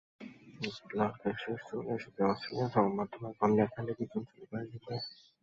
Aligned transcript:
ক্লার্কের 0.85 1.35
শেষ 1.39 1.59
চলে 1.69 1.91
এসেছে—অস্ট্রেলিয়ান 1.93 2.69
সংবাদমাধ্যমে 2.69 3.29
এমন 3.33 3.49
লেখালেখি 3.57 4.05
চলছিল 4.13 4.41
কয়েক 4.49 4.67
দিন 4.67 4.81
ধরেই। 4.83 5.01